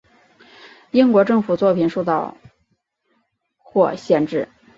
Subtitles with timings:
[0.89, 2.35] 英国政府作品受到
[3.59, 4.49] 或限制。